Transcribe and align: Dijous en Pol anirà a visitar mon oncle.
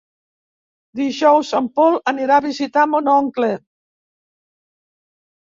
Dijous 0.99 1.51
en 1.59 1.67
Pol 1.75 1.99
anirà 2.13 2.39
a 2.41 2.43
visitar 2.47 2.87
mon 2.95 3.11
oncle. 3.15 3.51